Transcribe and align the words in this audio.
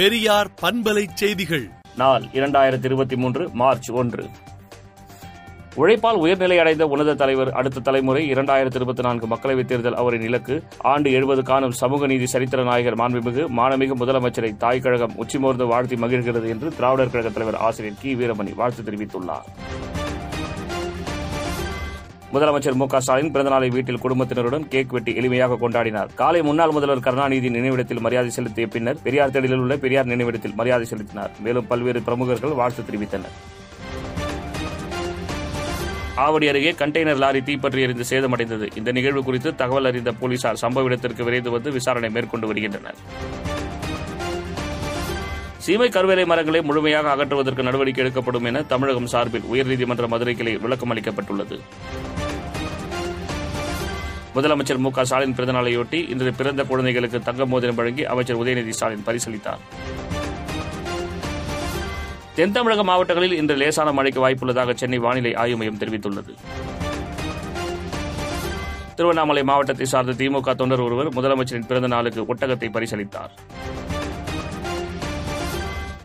பெரியார் 0.00 0.50
பண்பலை 0.62 1.06
செய்திகள். 1.14 1.70
நாள் 1.96 2.22
இரண்டாயிரத்தி 2.32 2.84
இருபத்தி 2.84 3.16
மூன்று 3.16 3.50
மார்ச் 3.52 3.90
ஒன்று. 3.90 4.24
உழைப்பால் 5.74 6.14
உயர்நிலை 6.14 6.58
அடைந்த 6.58 6.86
உன்னத 6.86 7.14
தலைவர் 7.14 7.52
அடுத்த 7.52 7.80
தலைமுறை 7.80 8.32
இரண்டாயிரத்தி 8.32 8.74
இருபத்தி 8.74 9.02
நான்கு 9.02 9.26
மக்களவைத் 9.26 9.64
தேர்தல் 9.64 9.94
அவரின் 9.94 10.22
இலக்கு 10.22 10.62
ஆண்டு 10.78 11.12
எழுபது 11.12 11.42
காணும் 11.42 11.70
சமூக 11.70 12.06
நீதி 12.06 12.26
சரித்திர 12.26 12.62
நாயகர் 12.62 12.96
மாண்புமிகு 12.96 13.48
மானமிகு 13.56 13.92
முதலமைச்சரை 14.00 14.56
தாய் 14.56 14.80
கழகம் 14.80 15.12
உச்சிமோர்ந்து 15.16 15.66
வாழ்த்தி 15.66 15.96
மகிழ்கிறது 15.96 16.48
என்று 16.48 16.74
திராவிடர் 16.74 17.10
கழக 17.10 17.28
தலைவர் 17.28 17.60
ஆசிரியர் 17.60 17.96
கி. 18.00 18.14
வீரமணி 18.14 18.54
வாழ்த்து 18.54 18.82
தெரிவித்துள்ளார். 18.82 19.89
முதலமைச்சர் 22.34 22.76
மு 22.80 22.86
க 22.90 22.98
ஸ்டாலின் 23.04 23.30
பிறந்தநாளை 23.34 23.68
வீட்டில் 23.74 24.00
குடும்பத்தினருடன் 24.02 24.66
கேக் 24.72 24.92
வெட்டி 24.94 25.12
எளிமையாக 25.20 25.56
கொண்டாடினார். 25.62 26.10
காலை 26.20 26.40
முன்னாள் 26.48 26.74
முதல்வர் 26.76 27.02
கருணாநிதி 27.06 27.48
நினைவிடத்தில் 27.56 28.02
மரியாதை 28.04 28.30
செலுத்திய 28.36 28.66
பின்னர் 28.74 29.00
பெரியார் 29.06 29.32
திடலில் 29.36 29.62
உள்ள 29.64 29.76
பெரியார் 29.84 30.10
நினைவிடத்தில் 30.12 30.54
மரியாதை 30.60 30.86
செலுத்தினார். 30.92 31.32
மேலும் 31.46 31.66
பல்வேறு 31.70 32.02
பிரமுகர்கள் 32.08 32.54
வாழ்த்து 32.60 32.84
தெரிவித்தனர். 32.90 33.34
ஆவடி 36.26 36.48
அருகே 36.52 36.72
கண்டெய்னர் 36.82 37.20
லாரி 37.24 37.42
தீப்பற்றி 37.48 37.82
எரிந்து 37.86 38.06
சேதமடைந்தது. 38.12 38.68
இந்த 38.80 38.92
நிகழ்வு 38.98 39.22
குறித்து 39.28 39.52
தகவல் 39.62 39.90
அறிந்த 39.90 40.12
போலீசார் 40.22 40.62
சம்பவ 40.64 40.90
இடத்திற்கு 40.90 41.26
விரைந்து 41.28 41.52
வந்து 41.56 41.70
விசாரணை 41.78 42.10
மேற்கொண்டு 42.16 42.48
வருகின்றனர். 42.52 43.00
சீமை 45.64 45.86
கருவேலை 45.94 46.22
மரங்களை 46.30 46.60
முழுமையாக 46.68 47.08
அகற்றுவதற்கு 47.14 47.66
நடவடிக்கை 47.66 48.00
எடுக்கப்படும் 48.02 48.46
என 48.50 48.62
தமிழகம் 48.70 49.08
சார்பில் 49.12 49.48
உயர்நீதிமன்ற 49.52 50.06
மதுரை 50.12 50.34
கிளை 50.38 50.54
விளக்கம் 50.64 50.92
அளிக்கப்பட்டுள்ளது 50.92 51.56
முதலமைச்சர் 54.34 54.80
மு 54.84 54.90
க 54.96 55.04
ஸ்டாலின் 55.04 55.34
பிறந்தநாளையொட்டி 55.36 55.98
இன்று 56.12 56.32
பிறந்த 56.40 56.62
குழந்தைகளுக்கு 56.64 57.18
தங்க 57.28 57.46
மோதிரம் 57.52 57.78
வழங்கி 57.78 58.02
அமைச்சர் 58.12 58.38
உதயநிதி 58.42 58.72
ஸ்டாலின் 58.76 59.04
பரிசளித்தார். 59.06 59.62
தென் 62.36 62.52
தமிழக 62.56 62.82
மாவட்டங்களில் 62.90 63.34
இன்று 63.38 63.54
லேசான 63.62 63.92
மழைக்கு 63.92 64.20
வாய்ப்புள்ளதாக 64.24 64.74
சென்னை 64.74 64.98
வானிலை 64.98 65.32
ஆய்வு 65.34 65.56
மையம் 65.60 65.80
தெரிவித்துள்ளது. 65.82 66.34
திருவண்ணாமலை 68.96 69.42
மாவட்டத்தை 69.50 69.86
சார்ந்த 69.86 70.12
திமுக 70.12 70.54
தொண்டர் 70.54 70.84
ஒருவர் 70.86 71.10
முதலமைச்சரின் 71.18 71.68
பிறந்த 71.70 71.88
நாளுக்கு 71.94 72.22
ஒட்டகத்தை 72.34 72.70
பரிசளித்தார். 72.76 73.34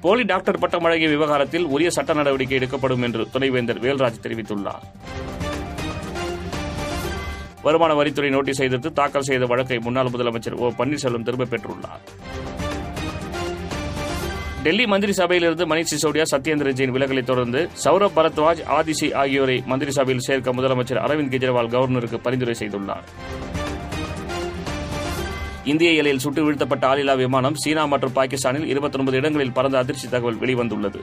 போலி 0.04 0.24
டாக்டர் 0.24 0.62
பட்டம் 0.64 0.84
வழங்கிய 0.86 1.10
விவகாரத்தில் 1.10 1.66
உரிய 1.76 1.90
சட்ட 1.90 2.14
நடவடிக்கை 2.14 2.58
எடுக்கப்படும் 2.58 3.02
என்று 3.02 3.24
துணைவேந்தர் 3.36 3.84
வேல்ராஜ் 3.86 4.24
தெரிவித்துள்ளார். 4.26 4.84
வருமான 7.66 7.94
வரித்துறை 8.00 8.30
நோட்டீஸ் 8.30 8.62
எதிர்த்து 8.68 8.90
தாக்கல் 8.94 9.28
செய்த 9.30 9.46
வழக்கை 9.46 9.78
முன்னாள் 9.86 10.14
முதலமைச்சர் 10.16 10.58
ஓ 10.64 10.68
பன்னீர்செல்வம் 10.80 11.28
திரும்பப் 11.28 11.52
பெற்றுள்ளார். 11.54 12.02
டெல்லி 14.64 14.86
மந்திரி 14.92 15.14
சபையிலிருந்து 15.14 15.66
மணிஷ் 15.72 15.92
சிசோடியா 15.92 16.26
சத்யேந்திர 16.32 16.70
ஜெயின் 16.78 16.94
விலகலை 16.96 17.24
தொடர்ந்து 17.24 17.60
சௌரப் 17.84 18.16
பரத்வாஜ் 18.16 18.62
ஆதிசி 18.78 19.08
ஆகியோரை 19.14 19.64
மந்திரி 19.66 19.92
சபையில் 19.92 20.26
சேர்க்க 20.28 20.54
முதலமைச்சர் 20.54 21.02
அரவிந்த் 21.06 21.34
கெஜ்ரிவால் 21.34 21.72
கவர்னருக்கு 21.76 22.20
பரிந்துரை 22.28 22.56
செய்துள்ளார். 22.60 23.06
இந்திய 25.72 25.92
எல்லையில் 26.00 26.24
சுட்டு 26.26 26.42
வீழ்த்தப்பட்ட 26.46 26.86
ஆளில்லா 26.92 27.16
விமானம் 27.18 27.56
சீனா 27.56 27.86
மற்றும் 27.86 28.14
பாகிஸ்தானில் 28.14 28.68
இருபத்தொன்பது 28.68 29.18
இடங்களில் 29.18 29.54
பறந்த 29.54 29.78
அதிர்ச்சி 29.78 30.10
தகவல் 30.10 30.42
வெளிவந்துள்ளது. 30.42 31.02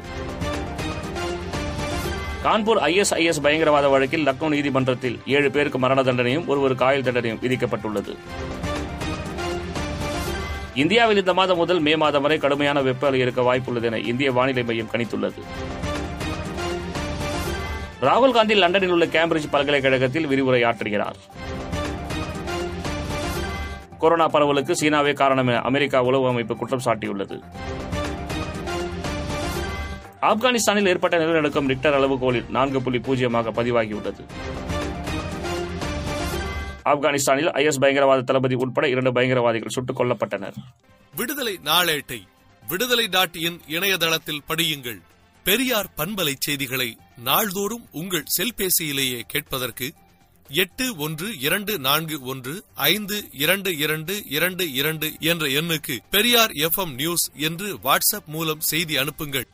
கான்பூர் 2.45 2.79
ஐஎஸ்ஐஎஸ் 2.87 3.41
பயங்கரவாத 3.43 3.89
வழக்கில் 3.89 4.25
லக்னோ 4.29 4.47
நீதிமன்றத்தில் 4.55 5.19
ஏழு 5.35 5.51
பேருக்கு 5.51 5.79
மரண 5.79 6.03
தண்டனையும் 6.03 6.47
ஒருவர் 6.47 6.75
காயல் 6.75 7.05
தண்டனையும் 7.09 7.39
விதிக்கப்பட்டுள்ளது. 7.45 8.12
இந்தியாவில் 10.75 11.20
இந்த 11.23 11.33
மாதம் 11.39 11.57
முதல் 11.57 11.81
மே 11.81 11.97
மாதம் 11.97 12.23
வரை 12.23 12.39
கடுமையான 12.39 12.83
வெப்ப 12.89 13.07
அலை 13.07 13.20
இருக்க 13.20 13.43
வாய்ப்புள்ளது 13.48 13.89
என 13.91 13.98
இந்திய 13.98 14.33
வானிலை 14.33 14.64
மையம் 14.64 14.91
கணித்துள்ளது. 14.92 15.42
ராகுல் 18.08 18.36
காந்தி 18.39 18.55
லண்டனில் 18.55 18.95
உள்ள 18.97 19.07
கேம்பிரிட்ஜ் 19.07 19.52
பல்கலைக்கழகத்தில் 19.55 20.29
விரிவுரை 20.33 20.63
ஆற்றுகிறார் 20.70 21.20
கொரோனா 23.98 24.27
பரவலுக்கு 24.27 24.75
சீனாவே 24.83 25.13
காரணம் 25.23 25.47
என 25.47 25.61
அமெரிக்கா 25.70 25.98
உளவு 26.02 26.27
அமைப்பு 26.29 26.57
குற்றம் 26.57 26.85
சாட்டியுள்ளது. 26.85 27.36
ஆப்கானிஸ்தானில் 30.22 30.86
ஏற்பட்ட 30.86 31.18
நிலநடுக்கம் 31.18 31.68
ரிக்டர் 31.68 31.94
அளவுகோலில் 31.94 32.48
நான்கு 32.48 32.83
புள்ளி 32.83 32.98
பூஜ்ஜியமாக 32.98 33.50
பதிவாகியுள்ளது. 33.50 34.24
ஆப்கானிஸ்தானில் 36.84 37.50
ஐஎஸ் 37.50 37.80
பயங்கரவாத 37.80 38.22
தளபதி 38.22 38.55
உட்பட 38.55 38.88
இரண்டு 38.88 39.12
பயங்கரவாதிகள் 39.12 39.68
சுட்டுக் 39.68 40.00
கொல்லப்பட்டனர். 40.00 40.52
விடுதலை 41.16 41.58
நாளேட்டை 41.64 42.22
விடுதலை 42.68 43.06
டாட் 43.06 43.36
இன் 43.36 43.60
இணையதளத்தில் 43.66 44.42
படியுங்கள். 44.48 45.00
பெரியார் 45.44 45.90
பண்பலை 45.96 46.34
செய்திகளை 46.39 46.96
நாள்தோறும் 47.16 47.86
உங்கள் 47.92 48.24
செல்பேசியிலேயே 48.39 49.20
கேட்பதற்கு 49.27 49.92
எட்டு 50.48 50.96
ஒன்று 50.96 51.39
இரண்டு 51.39 51.78
நான்கு 51.78 52.20
ஒன்று 52.20 52.64
ஐந்து 52.74 53.28
இரண்டு 53.33 53.77
இரண்டு 53.78 54.22
இரண்டு 54.28 54.72
இரண்டு 54.72 55.12
என்ற 55.20 55.46
எண்ணுக்கு 55.46 55.98
பெரியார் 56.10 56.50
எஃப்எம் 56.50 56.94
நியூஸ் 56.94 57.30
என்று 57.36 57.74
வாட்ஸ்அப் 57.74 58.27
மூலம் 58.27 58.60
செய்தி 58.60 58.96
அனுப்புங்கள். 58.96 59.46